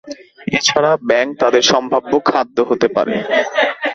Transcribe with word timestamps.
এছাড়া 0.47 0.91
ব্যাঙ 1.09 1.27
তাদের 1.41 1.63
সম্ভাব্য 1.71 2.11
খাদ্য 2.29 2.57
হতে 2.69 2.87
পারে। 2.95 3.15